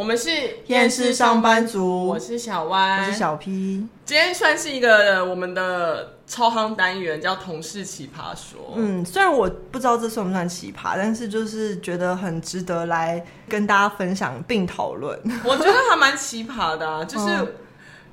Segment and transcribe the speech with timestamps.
[0.00, 0.30] 我们是
[0.68, 3.86] 厌世上班族，我是小歪，我是小 P。
[4.06, 8.72] 今天算是一个我们的超夯单元，叫同事奇葩说。
[8.76, 15.20] 嗯，虽然我不知道这算不算奇葩，但是就是觉得很值得来跟大家分享并讨论。
[15.44, 17.56] 我觉得还蛮奇葩的啊， 就是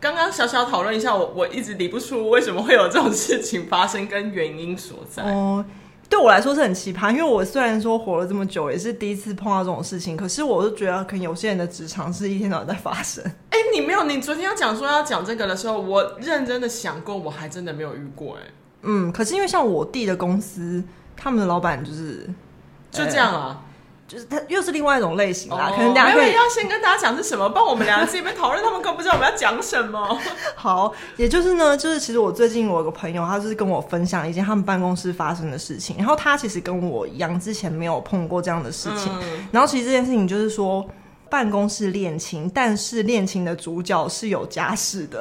[0.02, 5.24] 刚刚小小讨论一下，我我一直理不出为什么会有这种事情发生跟原因所在。
[5.24, 5.64] 哦。
[6.10, 13.24] 对我来说是很奇葩，因为我虽然说活了这么久，也是第一次碰到这种事情，可是我就觉得可能有些人的职场是一天到晚在发生。
[13.52, 14.04] 哎，你没有？
[14.06, 18.38] 你昨天要讲说要讲这个的时候，我认真的想过，我还真的没有遇过。
[18.38, 18.42] 哎，
[18.84, 20.84] 嗯，可是因为像我弟的公司，
[21.16, 22.30] 他们的老板就是
[22.90, 23.64] 就这样啊。
[24.08, 30.18] 就是他又是另外一种类型啦，哦、可能大家可以要先跟大家讲是什么，帮我们两个这边讨论，他们根本不知道我们要讲什么。
[30.56, 39.12] 好，也就是呢，就是其实我最近我有个朋友，他就是跟我分享一件他们办公室发生的事情，然后他其实跟我一样，之前没有碰过这样的事情。
[39.22, 40.88] 嗯、然后其实这件事情就是说，
[41.30, 45.20] 办公室恋情，但是恋情的主角是有家室的。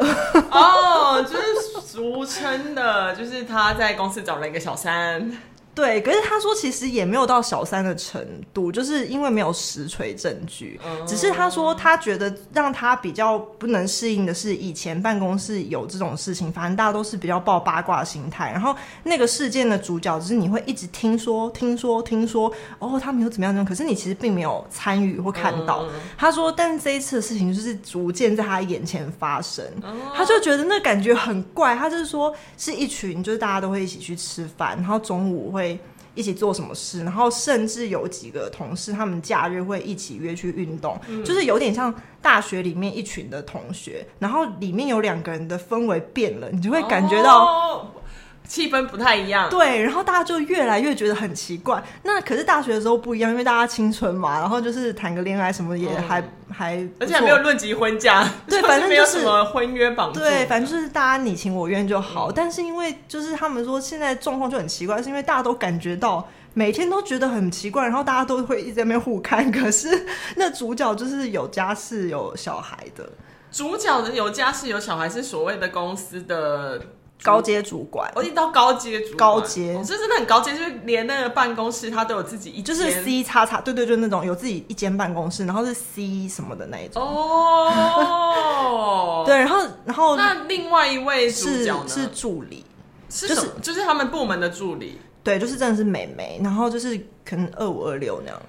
[0.52, 5.28] 哦，就是俗称的，就是他在公司找了一个小三。
[5.76, 10.80] 对，可是他说其实也没有到小三的程度，就是因为没有实锤证据。
[10.82, 18.50] 嗯、只是他说他觉得让他比较不能适应的是，以前办公室有这种事情，反正大家都是比较抱八卦心态。
[18.50, 25.82] 然后那个事件的主角，就是你会一直听说、听说、听说，哦，他们有怎么样怎么样，可是你其实并没有参与或看到。
[25.82, 31.76] 嗯、他说，但是这一次的事情就是逐渐在他眼前发生，嗯、他就觉得那感觉很怪。
[31.76, 35.65] 他就是说，是一群就是大家都会一起去吃饭，然后中午会。
[36.14, 47.44] 一起做什么事，然后甚至有几个同事，他们假日会一起约去运动，嗯、就是有点像大学里面一群的同学，然后里面有两个人的氛围变了，你就会感觉到。
[47.44, 47.86] 哦
[48.46, 51.82] 气氛不太一样，对，然后大家就越来越觉得很奇怪。
[52.04, 62.30] 那可是大学的时候不一样，因为大家青春嘛，然后就是谈个恋爱什么也还、嗯、还，而且还没有论及婚嫁，对， 反正就是、没有什么婚约绑住，对，反正就是大家你情我愿就好。
[62.30, 69.50] 嗯、但是因为就是他们说现在状况就很奇怪，是因为大家都感觉到每天都觉得很奇怪，然后大家都会一直在那边互看。
[69.50, 70.06] 可是
[70.36, 73.10] 那主角就是有家室有小孩的，
[73.50, 76.80] 主角的有家室有小孩是所谓的公司的。
[77.22, 79.74] 高阶主管，我一到高阶主管，高阶。
[79.74, 87.02] 阶，这、哦、真的很高阶，就是连那个办公室他都有自己一，就是 C 叉叉，对对，就那种有自己一间办公室，然后是 C 什么的那一种。
[87.02, 88.44] 哦，
[89.26, 91.28] 对，然后然后那另外一位？
[91.30, 92.64] 是，是助理，
[93.08, 98.40] 是就是就是他们部门的助理，对，就是真的是美眉，然后就是可能二五二六那样。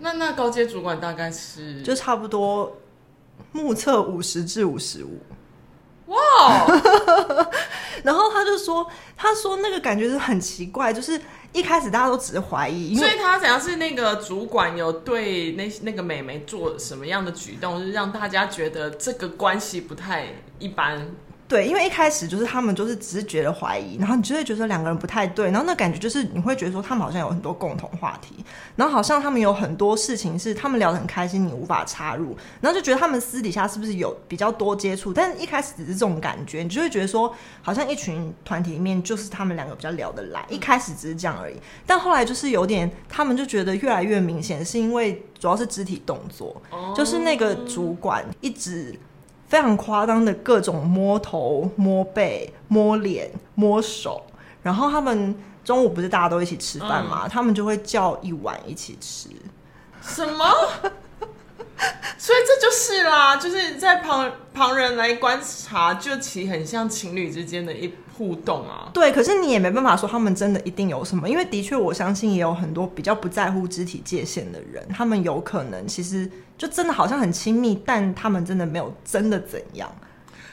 [0.00, 1.80] 那那高阶主管大概是？
[1.82, 2.76] 就差不多
[3.52, 5.18] 目测五十至五十五。
[6.08, 6.80] 哇
[8.02, 8.86] 然后他就说，
[9.16, 11.20] 他说那个感觉是很奇怪，就是
[11.52, 20.26] 一开始大家都只是怀疑，所以他想要是那个主管有对那那个美眉做什么样的举动，就是让大家觉得这个关系不太
[20.58, 21.08] 一般。
[21.48, 28.44] 对，因为一开始就是他们就是只是觉得怀疑，然后你就会觉得两个人不太对，然后那感觉就是你会觉得说他们好像有很多共同话题，
[28.76, 35.10] 然后好像他们有很多事情是他们聊得很开心，你无法插入，然后就觉得他们私底下是不是有比较多接触？
[35.10, 46.60] 但是一开始只是这种感觉，你就会觉得说好像一群团体里面就是他们两个比较聊得来，一开始只是这样而已，但后来就是有点他们就觉得越来越明显，是因为主要是肢体动作，
[46.94, 48.94] 就是那个主管一直。
[49.48, 54.22] 非常夸张的各种摸头、摸背、摸脸、摸手，
[54.62, 57.22] 然后他们中午不是大家都一起吃饭嘛？
[57.24, 59.30] 嗯、他们就会叫一碗一起吃。
[60.02, 60.44] 什么？
[62.18, 68.90] 所以这就是啦，就是在旁旁人来观察，就其实很像情侣之间的一互动啊。
[68.92, 79.88] 对，可是你也没办法说他们真的一定有什么，因为的确我相信也有很多比较不在乎肢体界限的人，他们有可能其实就真的好像很亲密，但他们真的没有真的怎样。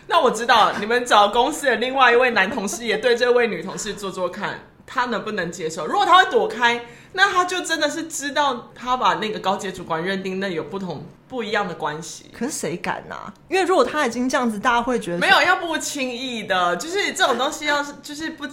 [0.08, 5.85] 那我知道你们找公司的另外一位男同事也对这位女同事做做看，他能不能接受？
[5.85, 6.85] 如果他会躲开。
[7.17, 13.34] 那他就真的是知道他把那个高阶主管认定那有不同不一样的关系，可是谁敢啊？
[13.47, 18.46] 因为如果他已经这样子，大家会觉得没有要不轻易的，就是这种东西要是就是不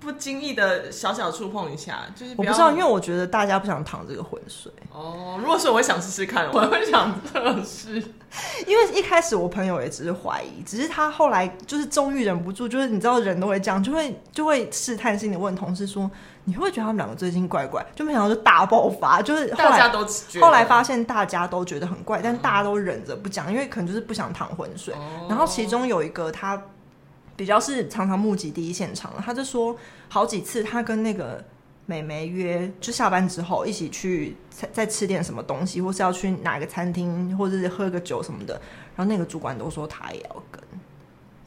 [0.00, 5.38] 不经意的小小触碰一下，就是不我不知道，因为我觉得大家不想淌这个浑水哦。
[5.40, 8.02] 如果是我会想试试看，我会想测试，
[8.66, 16.10] 因为一开始我朋友也只是怀疑，只是他后来就是终于忍不住，就是你知道人都会这样，就会就会试探性的问同事说。
[16.44, 20.06] 你会觉得他们两个最近怪怪，就没想到就大爆发，就是后来大家都
[20.40, 24.92] 后来发现大家都觉得很怪，但大家都忍着不讲，因为可能就是不想淌浑水。
[24.94, 26.60] 哦、然后其中有一个他
[27.40, 29.74] 比较是常常目击第一现场，他就说
[30.10, 31.42] 好几次他跟那个
[31.86, 38.60] 美眉约，就下班之后一起去再再吃点什么东西，或是要去哪个餐厅，或者是喝个酒什么的。
[38.94, 40.62] 然后那个主管都说他也要跟，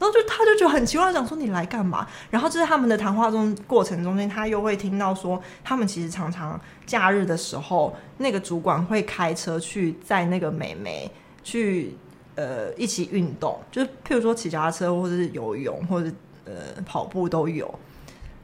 [0.00, 2.04] 后就他就觉得很奇怪，想说你来干嘛？
[2.28, 11.08] 然后就是他们的谈话中过程中间，他又会听到说，他们其实常常假日的时候，那个主管会开车去载那个美眉
[11.44, 11.96] 去
[12.34, 16.10] 呃一起运动，就是譬如说骑脚踏车，或者是游泳，或者
[16.44, 16.52] 呃
[16.86, 17.72] 跑步都有。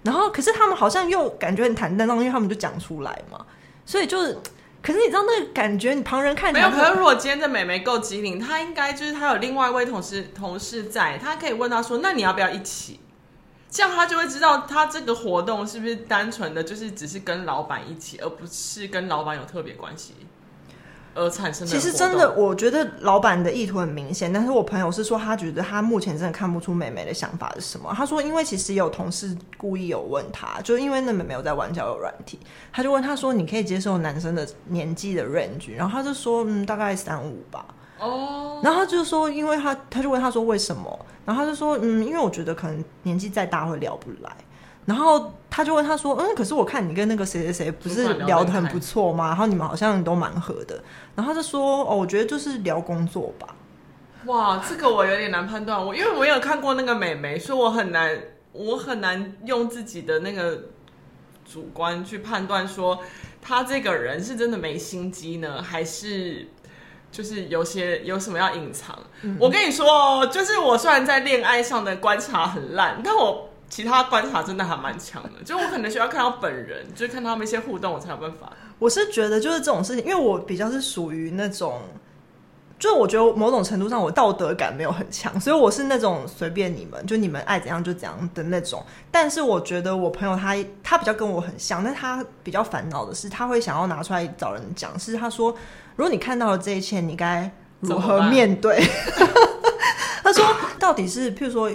[0.02, 3.44] 然后，可是他们好像又感觉很坦荡荡，因为他们就讲出来嘛，
[3.84, 4.34] 所以就是，
[4.82, 6.70] 可是你知道那个感觉，你旁人看没有。
[6.70, 12.98] 可是如果今天这美眉够机灵，她应该就是她有另外一位同事同事在，她可以问她说：“那你要不要一起？”
[13.68, 20.14] 这样她就会知道她这个活动是不是单纯的就是只是跟老板一起，而不是跟老板有特别关系。
[21.14, 27.92] 而产生的其实真的，我觉得老板的意图很明显，但是我朋友是说，他觉得他目前真的看不出美眉的想法是什么。
[27.96, 32.38] 他说，因为其实有同事故意有问他，就因为那美眉有在玩交友软体，
[32.72, 37.66] 他就问他说：“你可以接受男生的年纪的 range？” 然后他就说：“嗯，大概三五吧。”
[38.00, 44.34] 哦，然后他就说，因为他他就问他说为什么，然后他就说：“嗯，因为我觉得可能年纪再大会聊不来。”
[44.90, 49.28] 然后他就问他说：“嗯，可是我看你跟那个谁谁谁不是聊得很不错吗？
[49.28, 50.82] 然后你们好像都蛮合的。”
[51.14, 53.54] 然后他就说：“哦，我觉得就是聊工作吧。”
[54.26, 55.80] 哇，这个我有点难判断。
[55.80, 58.20] 我因为我有看过那个美眉，所以我很难，
[58.50, 60.60] 我很难用自己的那个
[61.44, 62.98] 主观去判断说
[63.40, 66.48] 他这个人是真的没心机呢，还是
[67.12, 68.98] 就是有些有什么要隐藏？
[69.22, 73.49] 嗯、我跟你说哦，就是我虽然在恋爱上的观察很烂，但我。
[73.70, 78.52] 其他观察真的还蛮强的，就我可能需要看到本人， 就是看他们一些互动，我才有办法。
[78.80, 81.80] 我是觉得就是这种事情，因为我比较是属于那种，
[82.78, 88.84] 就我觉得某种程度上我道德感没有很强，所以我是那种随便你们，就你们爱怎样就怎样的那种。
[89.10, 95.54] 但是我觉得我朋友他他比较跟我很像，但他比较烦恼的是，他会想要拿出来找人讲，是他说，
[95.94, 97.48] 如果你看到了这一切，你该
[97.80, 98.82] 如何面对？
[100.24, 100.44] 他说，
[100.80, 101.70] 到底是譬如说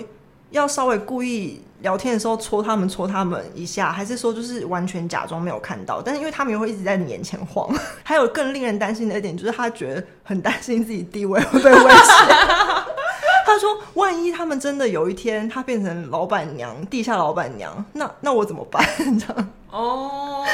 [0.55, 1.61] 要稍微故意。
[1.81, 6.01] 聊天的时候戳他们戳他们一下，还是说就是完全假装没有看到？
[6.01, 7.69] 但是因为他们又会一直在你眼前晃。
[8.01, 12.74] 还有更令人担心的一点就是，他觉得很担心自己地位会被威胁。
[13.55, 18.85] 他说：“万一他们真的有一天他变成老板娘，地下老板娘，那那我怎么办？”
[19.17, 20.45] 这样哦，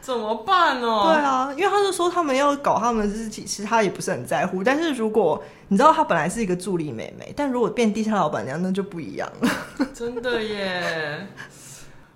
[0.00, 1.12] 怎么办哦？
[1.14, 4.64] 对啊，因为他就说他们要搞他们自己，其实他也不是很在乎。
[4.64, 9.50] 但是如果你知道他本来是一个助理妹妹，但如果变地下老板娘，那就不一样了。
[9.94, 11.28] 真的耶！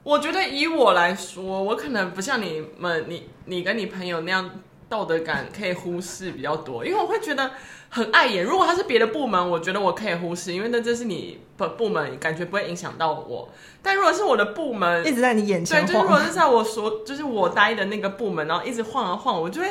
[0.03, 4.51] 我觉得以我来说，我可能不像你们，你你跟你朋友那样
[4.89, 7.51] 道德感可以忽视比较多，因为我会觉得。
[7.89, 8.45] 很碍眼。
[8.45, 13.49] 如果他是别的部门，我觉得我可以忽视，因为那这是你部部门，感觉不会影响到我。
[13.81, 19.69] 但如果是我的部门，一直在你眼前晃，对，就如果是在我所，就是我待的那个部门，然后一直晃啊晃，我就会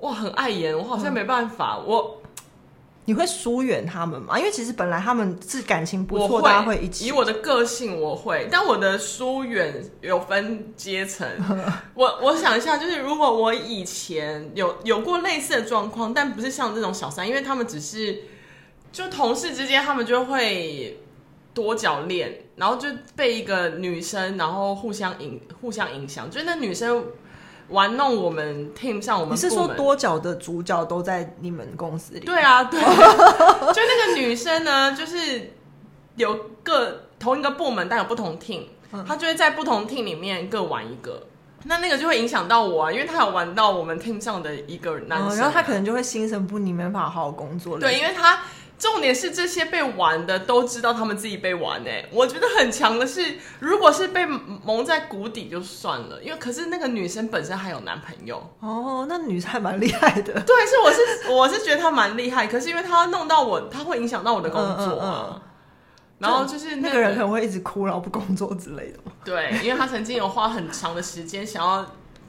[0.00, 0.76] 哇，很碍眼。
[0.76, 2.19] 我好像没办法，嗯、我。
[3.10, 4.38] 你会疏远他们吗？
[4.38, 7.06] 因为其实本来他们是感情不错，大家会一起。
[7.06, 11.26] 以我的个性，我会，但我的疏远有分阶层。
[11.94, 18.16] 我我想一下，就是如果我以前有有过类似的状况，但不是像这种小三，因为他们只是
[18.92, 21.00] 就同事之间，他们就会
[21.52, 22.86] 多角恋，然后就
[23.16, 27.04] 被一个女生，然后互相影互相影响，就是那女生。
[27.70, 32.20] 玩弄我们 team 上，我们你是说多角的主角都在你们公司里？
[32.20, 35.52] 对啊，对， 就那个女生呢，就是
[36.16, 38.62] 有个同一个部门，但有不同 team，
[39.06, 41.26] 她就会在不同 team 里面各玩一个，
[41.64, 47.78] 那那个就会影响到我啊，因为她有玩到我们 team 上的一个男生，然后她可能就会心神不宁，没办法好好工作。
[47.78, 48.40] 对，因为她。
[48.80, 60.32] 重点是这些被玩的都知道他们自己被玩哎，我觉得很强的是，如果是被蒙在鼓底就算了，因为可是那个女生本身还有男朋友哦，那女生还蛮厉害的。
[60.40, 65.26] 对，是我是我是觉得她蛮厉害，可是因为她弄到我，她会影响到我的工作啊。
[65.28, 65.40] 嗯嗯嗯、
[66.18, 68.98] 然后就是那个、那个人可能会一直哭，然后不工作之类的。
[69.22, 71.84] 对，因为他曾经有花很长的时间想要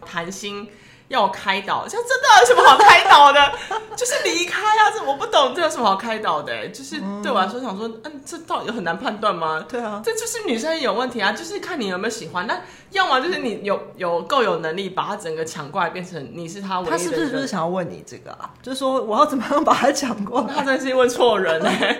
[0.05, 0.67] 谈心。
[1.11, 3.51] 要我开导，像真的有什么好开导的？
[3.95, 4.89] 就是离开啊！
[4.95, 6.67] 这我不懂，这有什么好开导的？
[6.69, 9.65] 就是对我来说，想说，嗯，这到底有很难判断吗？
[9.67, 11.33] 对啊，这就是女生有问题啊！
[11.33, 16.91] 就是看你有没有喜欢，那要么就是你有有够有能力把他整个抢过来，变成你是他唯一的。
[16.91, 18.49] 他是不是就是想要问你这个啊？
[18.63, 20.53] 就是说我要怎么样把他抢过来？
[20.55, 21.99] 他真的是问错人哎！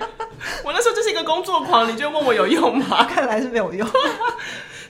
[0.64, 3.04] 我那时候就是一个工作狂，你就问我有用吗？
[3.14, 3.88] 看来是没有用。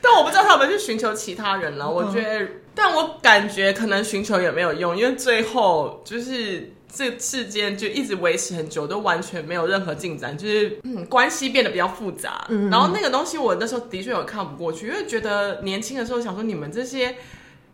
[0.01, 1.89] 但我不知道他有没有去寻求其他人了。
[1.89, 12.46] 我觉得，但我感觉可能寻求也没有用，因为最后就是这事件就一直维持很久，都完全没有任何进展，就是、嗯、关系变得比较复杂。
[12.50, 17.15] 嗯，然后那个东西我那时候的确有看不过去，因为觉得年轻的时候想说你们这些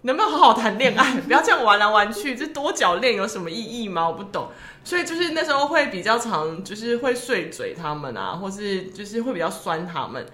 [0.01, 4.07] 能不能好好谈恋爱， 不要这样玩来玩去，这多角恋有什么意义吗？
[4.07, 4.49] 我不懂。
[4.83, 10.25] 所以就是那时候会比较常，就是会碎嘴他们啊，或是就是会比较酸他们。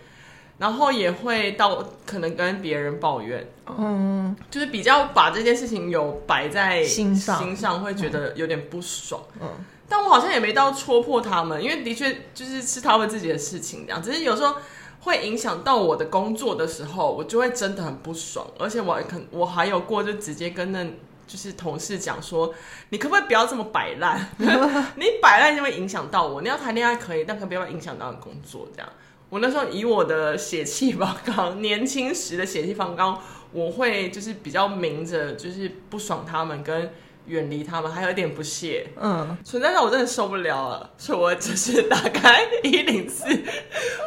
[0.59, 3.45] 然后也会到可能跟别人抱怨，
[3.77, 9.49] 嗯，就是比较把这件事情有摆在心上，心上会觉得有点不爽，嗯，
[9.89, 14.55] 但我好像也没到戳破他们，因为的确就是是他们自己的事情这样，只是有时候
[15.01, 20.85] 会影响到我的工作的时候，我就会真的很不爽，而且我可我还有过就直接跟那
[21.27, 22.53] 就是同事讲说，
[22.89, 24.29] 你可不可以不要这么摆烂？
[24.95, 28.67] 你摆烂就会影响到我，你要谈恋爱可以，但可不要影响到你工作？
[28.73, 28.89] 这样。
[29.33, 33.19] 我那时候以我的血气方刚，年轻时的血气方刚，
[33.51, 36.93] 我会就是比较明着，就是不爽他们跟
[37.25, 43.25] 远离他们，还有一点不屑，嗯，存在到我真的受不了了，所以我只是打开一零四，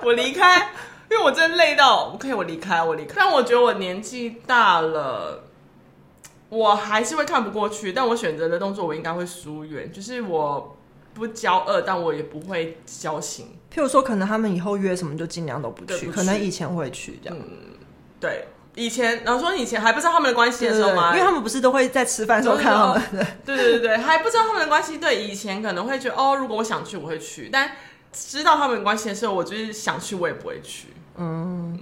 [0.04, 0.72] 我离开，
[1.10, 3.14] 因为我真的累到可以我离开，我离开。
[3.16, 5.42] 但我觉得我年纪大了，
[6.50, 10.75] 我还是会看不过去，但我选择的动作我应该会疏远，就是我。
[11.16, 13.46] 不交恶，但我也不会交心。
[13.74, 17.38] 譬如说，可能他们以后约什么就尽量都不去，不去，可能以前会去这样。
[17.40, 17.74] 嗯，
[18.20, 21.12] 对，以前，然后说以前还不知道他们的关系的时候吗？
[21.14, 23.26] 因为他们不是都会在吃饭的时候看他们的。
[23.46, 24.98] 对对对对，还不知道他们的关系。
[24.98, 27.48] 对，以前可能会觉得哦，如果我想去，我会去。
[27.50, 27.72] 但
[28.12, 30.88] 知道他们的关系的时候，我就是想去，我也不会去。
[31.16, 31.80] 嗯，嗯，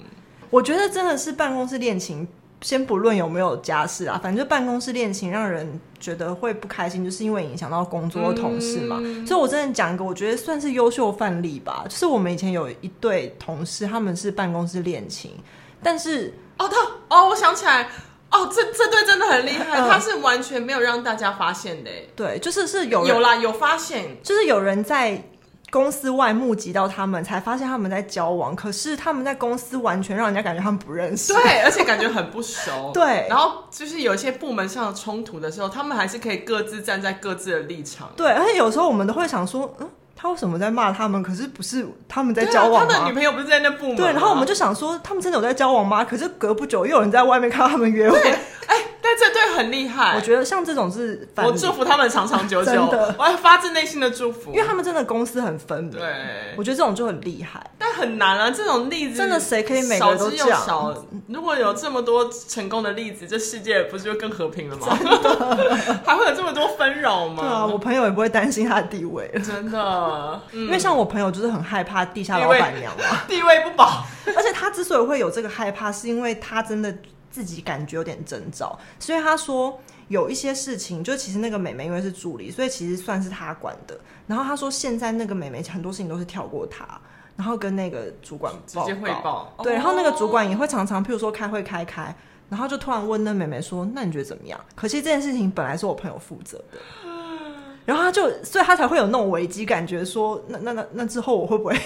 [0.50, 2.28] 我觉得真的是办公室恋情。
[2.64, 8.96] 先不论有没有家事啊，反正办公室恋情让人觉得会不开心，就是因为影响到工作的同事嘛。
[9.02, 11.84] 嗯、所以，我真的讲一个，我觉得算是优秀范例吧。
[11.90, 15.32] 就是我们以前有一对同事，他们是办公室恋情，
[15.82, 16.76] 但是哦，他
[17.14, 17.82] 哦，我想起来，
[18.30, 21.90] 哦，这这对真的很厉害，他是完全没有让大家发现的。
[22.16, 25.22] 对，就是是有有啦，有发现，就是有人在。
[25.74, 28.54] 公司外募集到他们，才发现他们在交往。
[28.54, 32.92] 可是他们在公司完全让人家感觉他们不认识，对， 而且感觉很不熟。
[32.94, 38.08] 对，然后就是有一些部门上的冲突的时候，他们还是可以各自站在各自的立场。
[38.16, 41.20] 对，而且有时候我们都会想说，嗯，他为什么在骂他们？
[41.20, 43.96] 可是不是他们在交往他的女朋友不是在那部门？
[43.96, 46.04] 对，然后我们就想说，他们真的有在交往吗？
[46.04, 48.16] 可是隔不久又有人在外面看到他们约会。
[48.20, 48.36] 哎。
[48.68, 48.78] 但
[49.18, 53.14] 这对很厉害，我觉得像这种是，我祝福他们长长久久，的。
[53.18, 55.92] 我要发自内心的祝福，因为他们真的公司很分明。
[55.92, 60.94] 对，我觉得这种就很厉害，但很难啊，这种例子真的谁可以每个都这样？
[61.28, 64.86] 如果有这么多成功的例子，这世界不是就更和平了吗？
[66.04, 67.42] 还会有这么多纷扰吗？
[67.42, 74.04] 对啊，我朋友也不会担心他的地位，真的， 因为像我朋友就是很害怕地下老板娘嘛， 地位不保，
[74.36, 76.94] 而且他之所以会有这个害怕，是因为他真的。
[77.34, 79.76] 自己感觉有点征兆，所以他说
[80.06, 83.98] 有一些事情，就其实那个美眉因为是助理，所以其实算是他管的。
[84.28, 86.86] 然后他说现在那个美眉很多事情都是跳过他，
[87.34, 89.52] 然后跟那个主管直接汇报。
[89.64, 92.14] 对，然后那个主管也会常常，譬如说开会开开，
[92.48, 96.78] 然后就突然问那美眉说：“那你觉得怎么样？”可惜这件事情本来是我朋友负责的，
[97.84, 101.76] 然后他就，所以他才会有那种危机感觉，说：“那那那那之后我会不会？”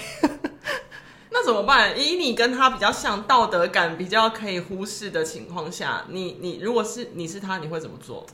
[1.39, 1.97] 那怎么办？
[1.97, 8.25] 以你跟他比较像，道德感比较可以忽视的情况下，你你如果是你是他，你会怎么做？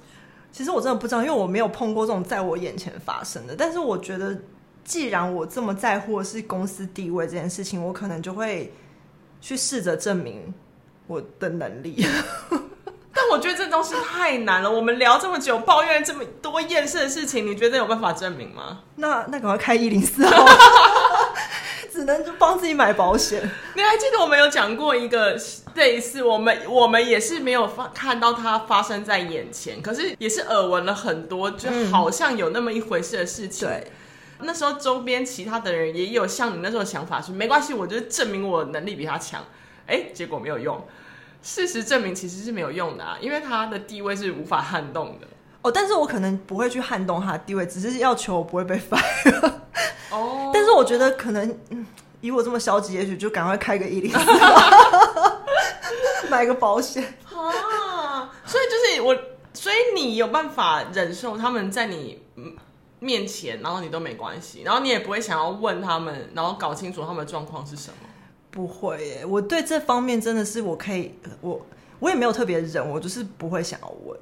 [0.52, 3.56] 其实我真的不知道，因为我没有碰过这种在我眼前发生的。
[3.56, 4.36] 但是我觉得，
[4.84, 8.74] 既然我这么在乎的是公司地位这件事情，我可能就会
[9.40, 10.52] 去试着证明
[11.06, 12.04] 我的能力。
[13.14, 14.70] 但我觉得这东西太难了。
[14.70, 18.80] 我们聊这么久，抱怨这么多厌世的事情，你觉得有办法证明吗？
[18.96, 20.46] 那那赶快开一零四号。
[22.06, 23.42] 只能就帮自己买保险。
[23.74, 25.36] 你还记得我们有讲过一个
[25.74, 33.68] 类似，我们我们也是没有发看到它发生在眼前，可是也是耳闻了很多，就好像有那么一回事的事情。
[33.68, 33.92] 嗯、对，
[34.42, 39.44] 那时候周边其他的人也有像你那时候的想法，说没关系，我就证明我能力比他强。
[39.88, 40.80] 哎，结果没有用，
[41.42, 45.28] 事实证明其实是没有用的啊，因为他的地位是无法撼动的。
[45.64, 49.52] 哦，但是我可能不会去撼动他的地位，只是要求我不会被 fire。
[50.12, 50.45] 哦，
[50.76, 51.86] 我觉得可能，嗯，
[52.22, 54.20] 以我这么消极，也许就赶快开个一零四，
[56.30, 57.04] 买个保险
[57.34, 58.32] 啊。
[58.46, 59.16] 所以就是我，
[59.54, 62.22] 所以你有办法忍受他们在你
[63.00, 67.98] 面前，然后你都没关系，然后你也不会想要问他们，然后搞清楚他们的状况是什么？
[68.52, 71.66] 不会耶，我对这方面真的是我可以，我
[72.00, 74.18] 我也没有特别忍，我就是不会想要问。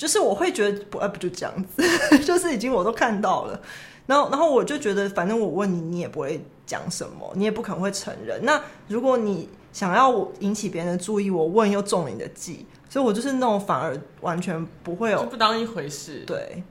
[0.00, 1.82] 就是我会觉得不，呃，不就这样子，
[2.24, 3.60] 就是已经我都看到了，
[4.06, 8.42] 然后，然后我就觉得，反正我问你，你也不会讲什么，你也不可能会承认。
[8.42, 16.24] 那如果你想要我引起别人的注意，我问又中你的计，所以我就是那种反而完全不会有，就不当一回事。
[16.26, 16.62] 对，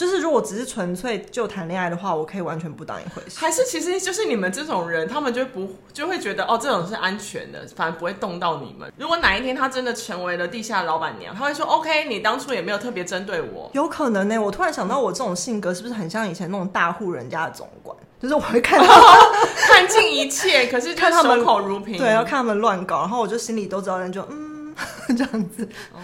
[0.00, 3.38] 就是如果只是纯粹就谈恋爱的话，我可以完全不当一回事。
[3.38, 8.90] 还是其实就是你们这种人，他们就不就会觉得哦，这种是安全的，反而不会动到你们。
[8.96, 13.70] 如果哪一天他真的成为了地下老板娘，他会说 OK，你当初也没有特别针对我。
[13.74, 17.94] 有可能呢、欸，我突然想到，我这种性格是不是很像以前那种大户人家的总管？
[18.18, 18.86] 就是我会看到
[19.68, 24.74] 看尽一切，可是看他们守口如瓶，对，要看他们乱搞，然后我就心里都知道，人就嗯
[25.14, 25.68] 这样子。
[25.92, 25.98] 哦，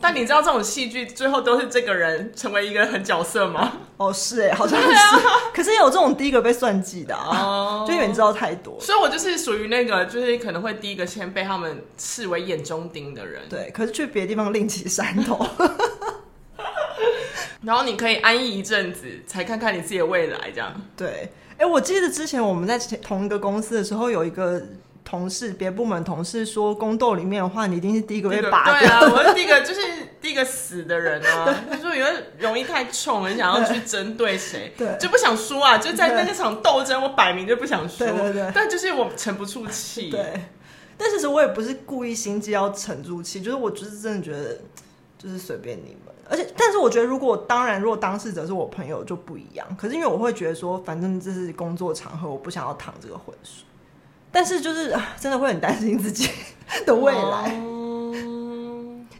[0.00, 3.72] 但你知道这种戏剧最后都是这个人成为一个很角色吗？
[3.98, 4.92] 哦，是哎，好像是。
[4.92, 5.20] 啊、
[5.52, 13.42] 可是有这种第一个被算计的啊，哦、就因为你知道太多，所以我就是属于那个，就是可能会第一个先被他们视为眼中钉的人。
[13.48, 15.44] 对，可是去别的地方另起山头。
[17.62, 20.72] 然后你可以安逸一阵子，才看看你自己的未来，这样。
[20.96, 21.30] 对。
[21.58, 24.60] 哎，我记得之前我们在同一个公司的时候，有一个
[25.04, 28.80] 同事，别部门同事说，宫斗里面的话，你一定是第一个被拔掉。
[28.80, 29.80] 对啊， 我是第一个，就是
[30.20, 31.54] 第一个死的人啊。
[31.70, 37.98] 他说，因为容易太冲，很想要去针对谁，对，就不想输啊，就在那个场斗争，我摆明就不想输。
[37.98, 38.50] 对对对。
[38.54, 40.10] 但就是我沉不住气。
[40.10, 40.44] 对。
[40.96, 44.58] 但其实我也不是故意心机要沉住气，就是我就是真的觉得，
[45.18, 46.14] 就是随便你们。
[46.30, 49.66] 而且，但是我觉得，如果当然，如果当事者是我朋友就不一样。
[49.76, 53.64] 可是因为我会觉得说，反正这是工作场合，我不想要淌这个浑水。
[54.32, 56.28] 但是就是真的会很担心自己
[56.84, 57.54] 的未来。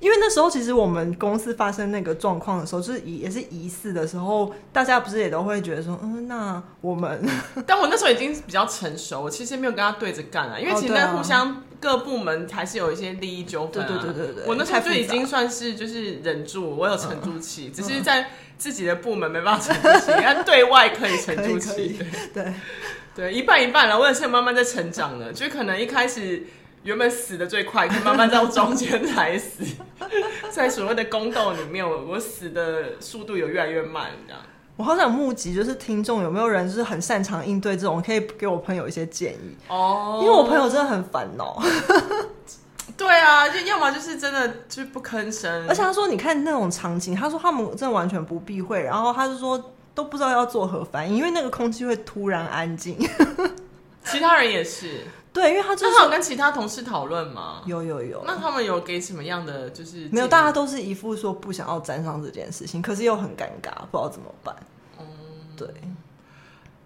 [0.01, 7.25] 因为那时候其实我们公司发生那个状况的时候，就是也是疑似的时候，大家不是也都会觉得说，嗯，那我们。
[7.65, 11.63] 但我那时候已经比较成熟，我其实没有跟他对着干啊，因为其实在互相。
[11.83, 13.89] 各部门还是有一些利益纠纷啊。
[13.89, 20.13] 对对对对对，我那时候就已经算是就是忍住，我有沉住气，嗯、只是在自己的部门没办法沉住气，
[20.47, 21.99] 对外可以沉住气。
[22.33, 22.55] 对
[23.15, 26.45] 对，一半一半了，我也是慢慢在成长的，就可能一开始
[26.83, 29.65] 原本死的最快，可以慢慢到中间才死，
[30.51, 34.41] 在所谓的宫斗里面，我我死的速度有越来越慢，这样。
[34.79, 40.21] 我好想募集，就是听众有没有人就是很擅长应对这种，可以给我朋友一些建议哦。
[40.23, 41.63] 因为我朋友真的很烦恼。
[42.97, 45.67] 对啊，就要么就是真的就不吭声。
[45.69, 52.97] 而且他说，你看那种场景，他说他们真的完全不避讳，然后他就说都不知道要做何反应，因为那个空气会突然安静。
[54.05, 55.01] 其他人也是。
[55.33, 58.23] 对，因为他就是有跟其他同事讨论嘛，有有有。
[58.27, 60.29] 那他们有给什么样的就是没有？
[60.29, 64.55] 大家都是一副说不想要沾上这件事情，可是又很尴尬，不知道怎么办。
[65.01, 65.07] 嗯，
[65.57, 65.67] 对，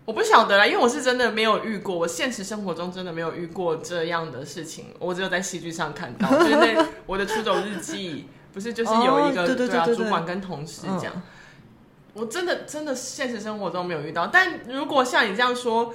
[0.04, 6.30] 我不晓得啦，因为我是真的没有遇过，我现实生活中真的没有遇过这样的事情，我只有在戏剧上看到。
[6.38, 11.22] 就是那我的出走日记，不是就是有一个对啊主管跟同事讲，嗯、
[12.16, 14.26] 我真的真的现实生活中没有遇到。
[14.26, 15.94] 但如果像你这样说，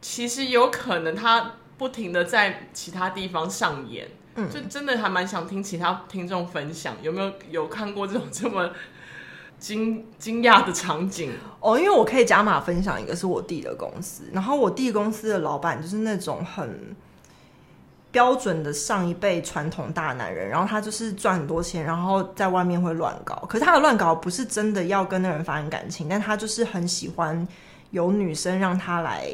[0.00, 1.52] 其实有可能他。
[1.78, 8.70] 不停的在其他地方上演，嗯，就真的还蛮想听其他听众分享，有没有有看过这种这么
[9.58, 11.32] 惊惊讶的场景？
[11.58, 16.94] 哦，因为我可以加码分享一个是我弟的公司，然后我弟公司的老板就是那种很
[18.12, 27.48] 标准的上一辈传统大男人，然后他就是赚很多钱，然后在外面会乱搞，可是他的乱搞不是真的要跟那人发生感情，但他就是很喜欢
[27.90, 29.26] 有女生让他来。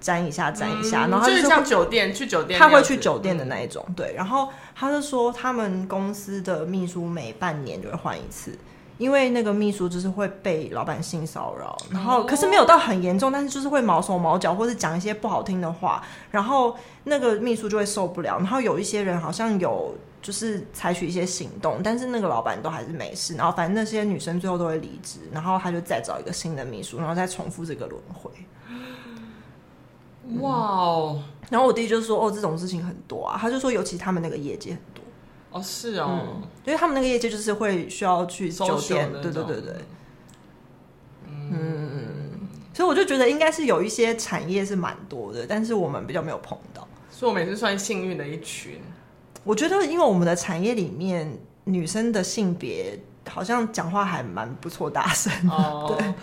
[0.00, 4.12] 沾一下，沾一下，嗯、然后就，就是像酒店去酒店，他会去酒店的那一种，嗯、对。
[4.16, 8.58] 然后他就说，他们公司的秘书每半年就会换一次，
[8.98, 18.38] 因为那个秘书就是会被老板性骚扰，然后可是没有到很严重，但是就是会毛手毛脚，或是讲一些不好听的话，然后那个秘书就会受不了。
[18.38, 23.34] 然后有一些人好像有就是采取一些行动，但是那个老板都还是没事。
[23.34, 28.30] 然后反正那些女生最后都会离职，然后他就再找一个新的秘书，然后再重复这个轮回。
[30.38, 31.16] 哇哦！
[31.18, 35.01] 嗯、然后我弟就说：“哦，这种事情很多啊。”他就说：“尤其他们那个业界很多
[35.52, 39.74] 哦，是哦、嗯，因为他们那个业界就是会需要去酒店，对对对对，
[41.28, 48.80] 嗯，嗯，所以我就觉得应该是有一些产业是蛮多的，但是我们比较没有碰到，所以我们也是算幸运的一群。
[49.44, 56.14] 我觉得，因为我们的产业里面女生的性别好像讲话还蛮不错，大声哦， 对。”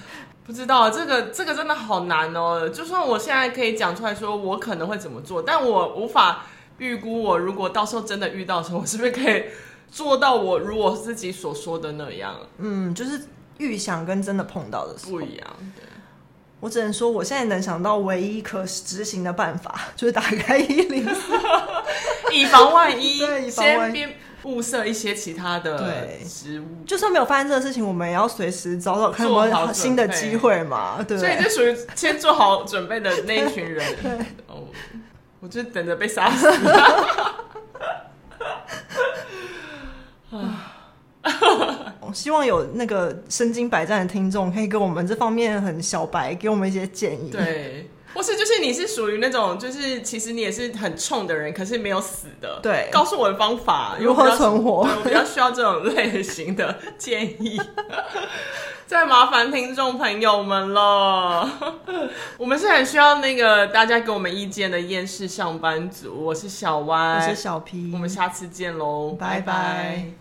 [0.50, 2.68] 不知道这个这个真的好难哦！
[2.68, 6.44] 就算我现在可以讲出来说我可能会怎么做，但我无法
[6.80, 9.46] 预估我如果到时候真的遇到的时候，我是不是可以
[9.92, 12.36] 做到我如我自己所说的那样？
[12.58, 13.22] 嗯，就是
[13.58, 15.48] 预想跟真的碰到的不一样。
[15.76, 15.84] 对，
[16.60, 21.34] 我只能说我现在能想到唯一可执行的办法 就是打开一零四，
[22.34, 24.08] 以防万一， 对，以防万一。
[24.44, 31.04] 物色一些其他的植物，就算没有发生这个事情，我们也要随时找找看有没有新的机会嘛。
[31.06, 33.86] 对，所以就属于先做好准备的那一群人。
[34.48, 34.64] 哦，
[35.40, 36.48] 我就等着被杀死。
[42.12, 47.30] 希望有那个身经百战的听众可以跟我们这方面很小白，给我们一些建议。
[47.30, 47.88] 对。
[48.14, 52.60] 或是就是你是属于那种就是其实你也是很冲的人，可是没有死的。
[52.62, 54.82] 对，告诉我的方法如何存活。
[54.82, 57.60] 我比较需要这种类型的建议。
[58.88, 61.48] 再麻烦听众朋友们了，
[62.40, 66.26] 我们是很需要那个大家给我们意见的厌世上班族。
[66.26, 69.42] 我是小歪，我是小 P，我们下次见喽，拜拜。
[69.42, 70.19] 拜拜。